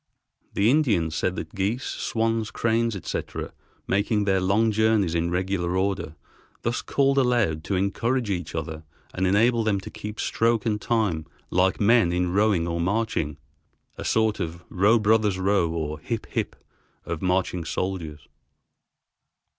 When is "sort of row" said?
14.03-14.97